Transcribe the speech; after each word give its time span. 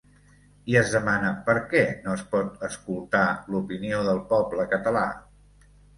I 0.71 0.77
es 0.79 0.93
demana 0.93 1.33
per 1.49 1.53
què 1.73 1.83
no 2.07 2.15
es 2.19 2.23
pot 2.31 2.65
escoltar 2.69 3.23
l’opinió 3.57 4.01
del 4.09 4.23
poble 4.33 4.67
català? 4.73 5.05